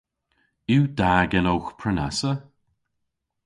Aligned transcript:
Yw 0.71 0.83
da 0.99 1.13
genowgh 1.31 1.71
prenassa? 1.79 2.31